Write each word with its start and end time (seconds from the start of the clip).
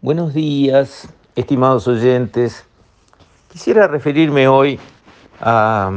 Buenos 0.00 0.32
días, 0.32 1.08
estimados 1.34 1.88
oyentes. 1.88 2.64
Quisiera 3.50 3.88
referirme 3.88 4.46
hoy 4.46 4.78
a 5.40 5.90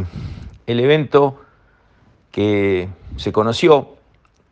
el 0.65 0.79
evento 0.79 1.39
que 2.31 2.89
se 3.17 3.31
conoció, 3.31 3.89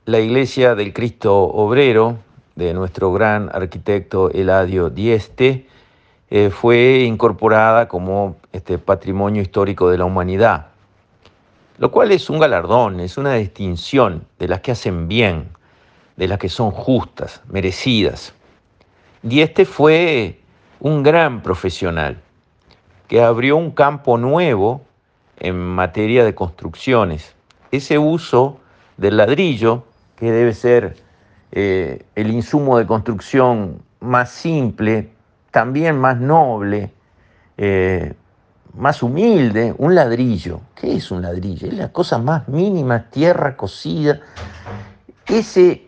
la 0.05 0.19
Iglesia 0.19 0.75
del 0.75 0.93
Cristo 0.93 1.35
Obrero 1.35 2.19
de 2.55 2.75
nuestro 2.75 3.11
gran 3.11 3.49
arquitecto 3.51 4.29
Eladio 4.29 4.91
Dieste, 4.91 5.67
eh, 6.29 6.51
fue 6.51 6.99
incorporada 6.99 7.87
como 7.87 8.35
este, 8.53 8.77
patrimonio 8.77 9.41
histórico 9.41 9.89
de 9.89 9.97
la 9.97 10.05
humanidad, 10.05 10.67
lo 11.79 11.89
cual 11.89 12.11
es 12.11 12.29
un 12.29 12.37
galardón, 12.37 12.99
es 12.99 13.17
una 13.17 13.33
distinción 13.33 14.25
de 14.37 14.47
las 14.47 14.61
que 14.61 14.73
hacen 14.73 15.07
bien, 15.07 15.49
de 16.17 16.27
las 16.27 16.37
que 16.37 16.49
son 16.49 16.69
justas, 16.69 17.41
merecidas. 17.49 18.35
Y 19.23 19.41
este 19.41 19.65
fue 19.65 20.39
un 20.79 21.03
gran 21.03 21.41
profesional 21.41 22.21
que 23.07 23.21
abrió 23.21 23.57
un 23.57 23.71
campo 23.71 24.17
nuevo 24.17 24.81
en 25.37 25.57
materia 25.57 26.23
de 26.23 26.35
construcciones. 26.35 27.33
Ese 27.71 27.97
uso 27.97 28.59
del 28.97 29.17
ladrillo, 29.17 29.83
que 30.15 30.31
debe 30.31 30.53
ser 30.53 30.97
eh, 31.51 32.05
el 32.15 32.31
insumo 32.31 32.77
de 32.77 32.85
construcción 32.85 33.81
más 33.99 34.31
simple, 34.31 35.09
también 35.51 35.97
más 35.97 36.19
noble, 36.19 36.91
eh, 37.57 38.13
más 38.75 39.01
humilde, 39.01 39.73
un 39.77 39.95
ladrillo. 39.95 40.61
¿Qué 40.75 40.95
es 40.95 41.11
un 41.11 41.21
ladrillo? 41.21 41.67
Es 41.67 41.73
la 41.73 41.91
cosa 41.91 42.17
más 42.19 42.47
mínima, 42.47 43.09
tierra 43.09 43.57
cocida. 43.57 44.19
Ese 45.25 45.87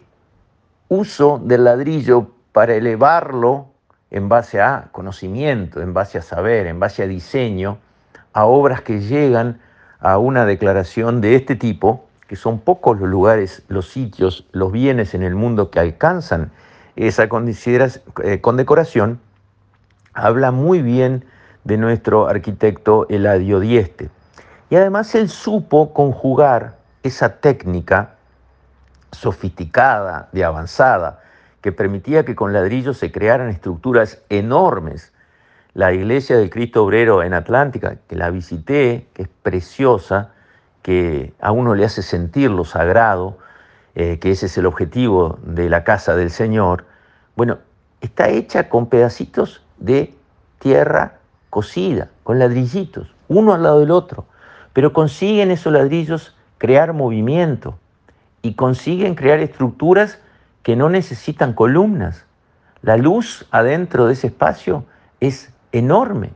uso 0.89 1.39
del 1.43 1.63
ladrillo 1.63 2.31
para 2.51 2.75
elevarlo 2.75 3.67
en 4.09 4.27
base 4.29 4.61
a 4.61 4.89
conocimiento, 4.91 5.81
en 5.81 5.93
base 5.93 6.17
a 6.17 6.21
saber, 6.21 6.67
en 6.67 6.79
base 6.79 7.03
a 7.03 7.07
diseño, 7.07 7.77
a 8.33 8.45
obras 8.45 8.81
que 8.81 8.99
llegan 8.99 9.59
a 9.99 10.17
una 10.17 10.45
declaración 10.45 11.21
de 11.21 11.35
este 11.35 11.55
tipo, 11.55 12.05
que 12.27 12.35
son 12.35 12.59
pocos 12.59 12.99
los 12.99 13.09
lugares, 13.09 13.63
los 13.67 13.89
sitios, 13.89 14.47
los 14.51 14.71
bienes 14.71 15.13
en 15.13 15.23
el 15.23 15.35
mundo 15.35 15.69
que 15.69 15.79
alcanzan 15.79 16.51
esa 16.95 17.27
eh, 18.23 18.41
condecoración, 18.41 19.19
habla 20.13 20.51
muy 20.51 20.81
bien 20.81 21.25
de 21.63 21.77
nuestro 21.77 22.27
arquitecto 22.27 23.05
Eladio 23.09 23.59
Dieste. 23.59 24.09
Y 24.69 24.75
además 24.75 25.13
él 25.15 25.29
supo 25.29 25.93
conjugar 25.93 26.77
esa 27.03 27.37
técnica 27.37 28.15
sofisticada, 29.11 30.29
de 30.31 30.43
avanzada, 30.43 31.19
que 31.61 31.71
permitía 31.71 32.25
que 32.25 32.35
con 32.35 32.53
ladrillos 32.53 32.97
se 32.97 33.11
crearan 33.11 33.49
estructuras 33.49 34.21
enormes. 34.29 35.13
La 35.73 35.93
iglesia 35.93 36.37
del 36.37 36.49
Cristo 36.49 36.83
Obrero 36.83 37.23
en 37.23 37.33
Atlántica, 37.33 37.97
que 38.07 38.15
la 38.15 38.29
visité, 38.29 39.07
que 39.13 39.23
es 39.23 39.29
preciosa, 39.43 40.31
que 40.81 41.33
a 41.39 41.51
uno 41.51 41.75
le 41.75 41.85
hace 41.85 42.01
sentir 42.01 42.49
lo 42.49 42.65
sagrado, 42.65 43.37
eh, 43.95 44.19
que 44.19 44.31
ese 44.31 44.47
es 44.47 44.57
el 44.57 44.65
objetivo 44.65 45.39
de 45.43 45.69
la 45.69 45.83
casa 45.83 46.15
del 46.15 46.31
Señor, 46.31 46.85
bueno, 47.35 47.59
está 48.01 48.29
hecha 48.29 48.67
con 48.67 48.87
pedacitos 48.87 49.61
de 49.77 50.13
tierra 50.59 51.19
cocida, 51.49 52.09
con 52.23 52.39
ladrillitos, 52.39 53.13
uno 53.27 53.53
al 53.53 53.63
lado 53.63 53.79
del 53.79 53.91
otro, 53.91 54.25
pero 54.73 54.93
consiguen 54.93 55.51
esos 55.51 55.73
ladrillos 55.73 56.35
crear 56.57 56.93
movimiento 56.93 57.77
y 58.41 58.55
consiguen 58.55 59.15
crear 59.15 59.39
estructuras 59.39 60.19
que 60.63 60.75
no 60.75 60.89
necesitan 60.89 61.53
columnas. 61.53 62.25
La 62.81 62.97
luz 62.97 63.47
adentro 63.51 64.07
de 64.07 64.13
ese 64.13 64.27
espacio 64.27 64.85
es 65.19 65.53
enorme. 65.71 66.31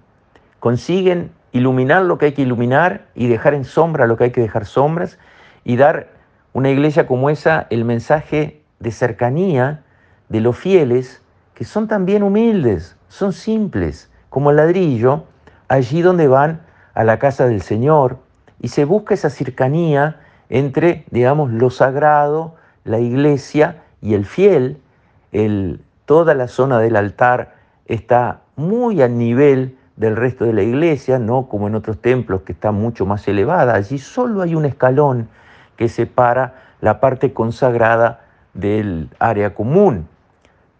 Consiguen 0.60 1.32
iluminar 1.52 2.04
lo 2.04 2.18
que 2.18 2.28
hay 2.28 2.32
que 2.34 2.42
iluminar 2.42 3.08
y 3.16 3.28
dejar 3.28 3.54
en 3.54 3.66
sombra 3.66 4.08
lo 4.08 4.18
que 4.18 4.26
hay 4.26 4.32
que 4.32 4.42
dejar 4.42 4.66
sombras 4.66 5.18
y 5.64 5.78
dar 5.78 6.10
una 6.54 6.70
iglesia 6.70 7.08
como 7.08 7.30
esa 7.30 7.68
el 7.70 7.86
mensaje 7.86 8.62
de 8.80 8.92
cercanía 8.92 9.84
de 10.30 10.42
los 10.42 10.58
fieles 10.58 11.22
que 11.54 11.64
son 11.64 11.88
también 11.88 12.24
humildes, 12.24 12.98
son 13.08 13.32
simples, 13.32 14.12
como 14.30 14.52
el 14.52 14.58
ladrillo, 14.58 15.24
allí 15.70 16.02
donde 16.02 16.28
van 16.28 16.62
a 16.94 17.04
la 17.06 17.20
casa 17.20 17.48
del 17.48 17.62
Señor 17.62 18.20
y 18.60 18.68
se 18.68 18.84
busca 18.84 19.14
esa 19.14 19.30
cercanía 19.30 20.20
entre, 20.50 21.06
digamos, 21.12 21.52
lo 21.52 21.70
sagrado, 21.70 22.56
la 22.84 23.00
iglesia 23.00 23.84
y 24.06 24.14
el 24.14 24.26
fiel, 24.26 24.78
el, 25.32 25.82
toda 26.06 26.36
la 26.36 26.48
zona 26.48 26.78
del 26.78 26.96
altar 26.96 27.56
está 27.88 28.42
muy 28.56 29.02
al 29.02 29.18
nivel 29.18 29.78
del 29.96 30.16
resto 30.16 30.46
de 30.46 30.54
la 30.54 30.62
iglesia, 30.62 31.18
no 31.18 31.48
como 31.48 31.68
en 31.68 31.74
otros 31.74 32.00
templos 32.00 32.42
que 32.42 32.52
está 32.52 32.72
mucho 32.72 33.08
más 33.08 33.28
elevada. 33.28 33.74
Allí 33.74 33.98
solo 33.98 34.44
hay 34.44 34.54
un 34.54 34.66
escalón 34.66 35.28
que 35.76 35.90
separa 35.90 36.54
la 36.82 37.00
parte 37.00 37.34
consagrada 37.34 38.22
del 38.54 39.10
área 39.18 39.56
común. 39.56 40.08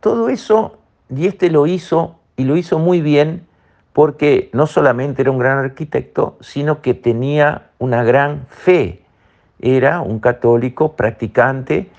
Todo 0.02 0.30
eso, 0.30 0.78
y 1.10 1.26
este 1.26 1.50
lo 1.50 1.66
hizo, 1.66 2.20
y 2.38 2.44
lo 2.44 2.58
hizo 2.58 2.78
muy 2.78 3.02
bien, 3.02 3.48
porque 3.92 4.52
no 4.54 4.68
solamente 4.68 5.24
era 5.24 5.32
un 5.32 5.40
gran 5.40 5.58
arquitecto, 5.58 6.38
sino 6.42 6.84
que 6.84 6.94
tenía 6.94 7.70
una 7.80 8.04
gran 8.04 8.46
fe. 8.50 9.02
Era 9.60 10.02
un 10.02 10.20
católico 10.20 10.96
practicante 10.96 11.90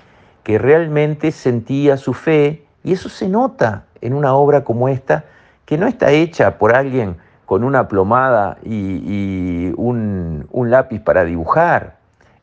que 0.47 0.57
realmente 0.57 1.33
sentía 1.33 1.97
su 1.97 2.13
fe, 2.13 2.63
y 2.81 2.93
eso 2.93 3.09
se 3.09 3.27
nota 3.27 3.83
en 3.99 4.13
una 4.13 4.33
obra 4.33 4.63
como 4.63 4.87
esta, 4.87 5.25
que 5.65 5.77
no 5.77 5.87
está 5.87 6.11
hecha 6.11 6.57
por 6.57 6.73
alguien 6.73 7.17
con 7.45 7.65
una 7.65 7.89
plomada 7.89 8.57
y, 8.63 9.73
un, 9.75 10.47
un 10.49 10.71
lápiz 10.71 11.01
para 11.01 11.25
dibujar. 11.25 11.97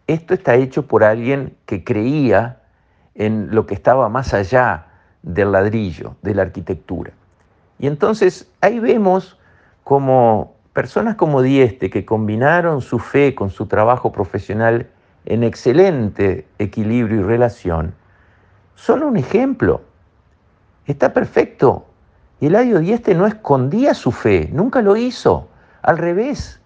Esto 0.06 0.34
está 0.34 0.54
hecho 0.56 0.86
por 0.86 1.02
alguien 1.02 1.56
que 1.64 1.82
creía 1.82 2.58
en 3.14 3.54
lo 3.54 3.64
que 3.64 3.72
estaba 3.72 4.10
más 4.10 4.34
allá 4.34 4.84
del 5.22 5.52
ladrillo, 5.52 6.14
de 6.20 6.34
la 6.34 6.42
arquitectura. 6.42 7.12
Y 7.78 7.86
entonces 7.86 8.50
ahí 8.60 8.80
vemos 8.80 9.38
como 9.82 10.52
personas 10.74 11.14
como 11.14 11.40
Dieste, 11.40 11.88
que 11.88 12.04
combinaron 12.04 12.82
su 12.82 12.98
fe 12.98 13.34
con 13.34 13.48
su 13.48 13.64
trabajo 13.64 14.12
profesional, 14.12 14.90
en 15.26 15.42
excelente 15.42 16.46
equilibrio 16.58 17.20
y 17.20 17.22
relación, 17.22 17.94
son 18.74 19.02
un 19.02 19.16
ejemplo. 19.16 19.82
Está 20.86 21.12
perfecto. 21.12 21.86
Y 22.40 22.46
Eladio 22.46 22.80
Dieste 22.80 23.14
no 23.14 23.26
escondía 23.26 23.94
su 23.94 24.12
fe, 24.12 24.48
nunca 24.52 24.82
lo 24.82 24.96
hizo. 24.96 25.48
Al 25.82 25.98
revés, 25.98 26.60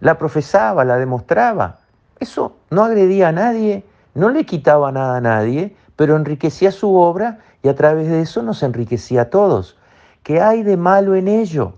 la 0.00 0.18
profesaba, 0.18 0.84
la 0.84 0.96
demostraba. 0.96 1.78
Eso 2.18 2.56
no 2.70 2.84
agredía 2.84 3.28
a 3.28 3.32
nadie, 3.32 3.84
no 4.14 4.28
le 4.28 4.44
quitaba 4.44 4.92
nada 4.92 5.16
a 5.16 5.20
nadie, 5.20 5.76
pero 5.96 6.16
enriquecía 6.16 6.70
su 6.72 6.94
obra 6.96 7.38
y 7.62 7.68
a 7.68 7.74
través 7.74 8.08
de 8.08 8.20
eso 8.20 8.42
nos 8.42 8.62
enriquecía 8.62 9.22
a 9.22 9.30
todos. 9.30 9.78
¿Qué 10.22 10.40
hay 10.40 10.62
de 10.62 10.76
malo 10.76 11.14
en 11.14 11.28
ello? 11.28 11.74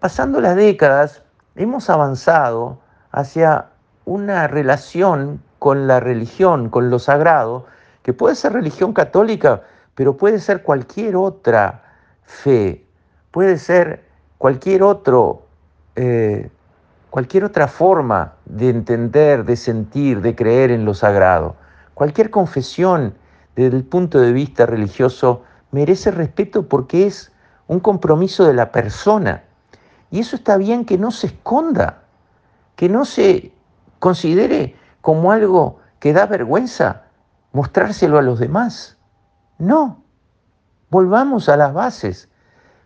Pasando 0.00 0.40
las 0.40 0.56
décadas, 0.56 1.22
hemos 1.56 1.90
avanzado 1.90 2.78
hacia 3.10 3.70
una 4.06 4.46
relación 4.46 5.42
con 5.58 5.86
la 5.86 6.00
religión, 6.00 6.70
con 6.70 6.88
lo 6.88 6.98
sagrado, 6.98 7.66
que 8.02 8.14
puede 8.14 8.36
ser 8.36 8.52
religión 8.52 8.92
católica, 8.92 9.62
pero 9.94 10.16
puede 10.16 10.38
ser 10.38 10.62
cualquier 10.62 11.16
otra 11.16 11.82
fe, 12.22 12.86
puede 13.32 13.58
ser 13.58 14.04
cualquier 14.38 14.84
otro, 14.84 15.42
eh, 15.96 16.48
cualquier 17.10 17.44
otra 17.44 17.66
forma 17.66 18.34
de 18.44 18.70
entender, 18.70 19.44
de 19.44 19.56
sentir, 19.56 20.20
de 20.20 20.36
creer 20.36 20.70
en 20.70 20.84
lo 20.84 20.94
sagrado. 20.94 21.56
Cualquier 21.94 22.30
confesión 22.30 23.14
desde 23.56 23.76
el 23.76 23.84
punto 23.84 24.20
de 24.20 24.32
vista 24.32 24.66
religioso 24.66 25.42
merece 25.72 26.12
respeto 26.12 26.68
porque 26.68 27.06
es 27.06 27.32
un 27.66 27.80
compromiso 27.80 28.44
de 28.44 28.54
la 28.54 28.70
persona. 28.70 29.42
Y 30.12 30.20
eso 30.20 30.36
está 30.36 30.56
bien 30.58 30.84
que 30.84 30.96
no 30.96 31.10
se 31.10 31.26
esconda, 31.26 32.02
que 32.76 32.88
no 32.88 33.04
se 33.04 33.55
considere 34.06 34.76
como 35.00 35.32
algo 35.32 35.80
que 35.98 36.12
da 36.12 36.26
vergüenza 36.26 37.06
mostrárselo 37.50 38.18
a 38.18 38.22
los 38.22 38.38
demás. 38.38 38.96
No, 39.58 40.04
volvamos 40.90 41.48
a 41.48 41.56
las 41.56 41.74
bases. 41.74 42.28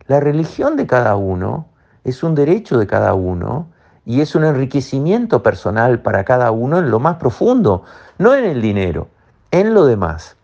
La 0.06 0.18
religión 0.18 0.78
de 0.78 0.86
cada 0.86 1.16
uno 1.16 1.66
es 2.04 2.22
un 2.22 2.34
derecho 2.34 2.78
de 2.78 2.86
cada 2.86 3.12
uno 3.12 3.66
y 4.06 4.22
es 4.22 4.34
un 4.34 4.44
enriquecimiento 4.44 5.42
personal 5.42 6.00
para 6.00 6.24
cada 6.24 6.52
uno 6.52 6.78
en 6.78 6.90
lo 6.90 7.00
más 7.00 7.16
profundo, 7.16 7.84
no 8.16 8.34
en 8.34 8.46
el 8.46 8.62
dinero, 8.62 9.08
en 9.50 9.74
lo 9.74 9.84
demás. 9.84 10.38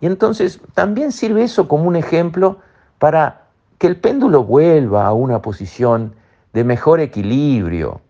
Y 0.00 0.06
entonces 0.06 0.58
también 0.74 1.12
sirve 1.12 1.44
eso 1.44 1.68
como 1.68 1.84
un 1.84 1.94
ejemplo 1.94 2.58
para 2.98 3.42
que 3.78 3.86
el 3.86 4.00
péndulo 4.00 4.42
vuelva 4.42 5.06
a 5.06 5.12
una 5.12 5.40
posición 5.40 6.16
de 6.52 6.64
mejor 6.64 6.98
equilibrio. 6.98 8.00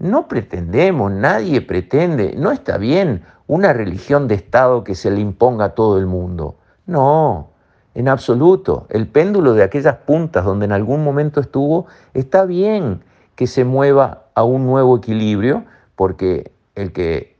No 0.00 0.28
pretendemos, 0.28 1.12
nadie 1.12 1.60
pretende, 1.60 2.34
no 2.34 2.52
está 2.52 2.78
bien 2.78 3.22
una 3.46 3.74
religión 3.74 4.28
de 4.28 4.34
Estado 4.34 4.82
que 4.82 4.94
se 4.94 5.10
le 5.10 5.20
imponga 5.20 5.66
a 5.66 5.74
todo 5.74 5.98
el 5.98 6.06
mundo. 6.06 6.56
No, 6.86 7.50
en 7.94 8.08
absoluto. 8.08 8.86
El 8.88 9.08
péndulo 9.08 9.52
de 9.52 9.62
aquellas 9.62 9.96
puntas 9.96 10.46
donde 10.46 10.64
en 10.64 10.72
algún 10.72 11.04
momento 11.04 11.38
estuvo, 11.38 11.86
está 12.14 12.46
bien 12.46 13.02
que 13.34 13.46
se 13.46 13.64
mueva 13.64 14.24
a 14.34 14.42
un 14.42 14.64
nuevo 14.64 14.96
equilibrio, 14.96 15.66
porque 15.96 16.50
el 16.74 16.92
que 16.92 17.36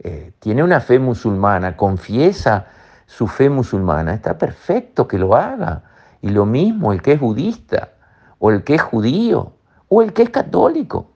eh, 0.00 0.32
tiene 0.40 0.62
una 0.62 0.80
fe 0.80 0.98
musulmana, 0.98 1.74
confiesa 1.74 2.66
su 3.06 3.28
fe 3.28 3.48
musulmana, 3.48 4.12
está 4.12 4.36
perfecto 4.36 5.08
que 5.08 5.18
lo 5.18 5.34
haga. 5.34 5.84
Y 6.20 6.28
lo 6.28 6.44
mismo 6.44 6.92
el 6.92 7.00
que 7.00 7.12
es 7.12 7.20
budista, 7.20 7.92
o 8.38 8.50
el 8.50 8.62
que 8.62 8.74
es 8.74 8.82
judío, 8.82 9.54
o 9.88 10.02
el 10.02 10.12
que 10.12 10.24
es 10.24 10.30
católico, 10.30 11.13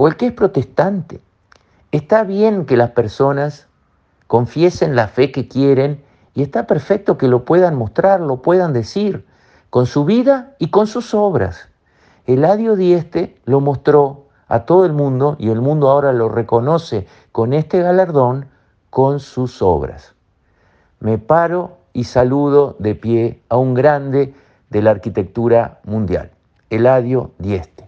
o 0.00 0.06
el 0.06 0.16
que 0.16 0.26
es 0.26 0.32
protestante. 0.32 1.20
Está 1.90 2.22
bien 2.22 2.66
que 2.66 2.76
las 2.76 2.92
personas 2.92 3.66
confiesen 4.28 4.94
la 4.94 5.08
fe 5.08 5.32
que 5.32 5.48
quieren 5.48 6.02
y 6.34 6.42
está 6.42 6.68
perfecto 6.68 7.18
que 7.18 7.26
lo 7.26 7.44
puedan 7.44 7.74
mostrar, 7.74 8.20
lo 8.20 8.40
puedan 8.40 8.72
decir, 8.72 9.26
con 9.70 9.86
su 9.86 10.04
vida 10.04 10.54
y 10.60 10.68
con 10.68 10.86
sus 10.86 11.14
obras. 11.14 11.68
Eladio 12.26 12.76
Dieste 12.76 13.40
lo 13.44 13.60
mostró 13.60 14.26
a 14.46 14.60
todo 14.60 14.86
el 14.86 14.92
mundo 14.92 15.34
y 15.40 15.50
el 15.50 15.60
mundo 15.60 15.90
ahora 15.90 16.12
lo 16.12 16.28
reconoce 16.28 17.08
con 17.32 17.52
este 17.52 17.82
galardón 17.82 18.46
con 18.90 19.18
sus 19.18 19.62
obras. 19.62 20.14
Me 21.00 21.18
paro 21.18 21.78
y 21.92 22.04
saludo 22.04 22.76
de 22.78 22.94
pie 22.94 23.42
a 23.48 23.56
un 23.56 23.74
grande 23.74 24.32
de 24.70 24.80
la 24.80 24.92
arquitectura 24.92 25.80
mundial, 25.84 26.30
Eladio 26.70 27.32
Dieste. 27.38 27.87